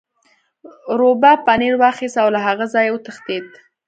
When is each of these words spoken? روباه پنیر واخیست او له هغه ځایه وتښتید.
روباه 0.99 1.37
پنیر 1.45 1.75
واخیست 1.83 2.17
او 2.23 2.29
له 2.35 2.39
هغه 2.47 2.65
ځایه 2.73 2.91
وتښتید. 2.93 3.47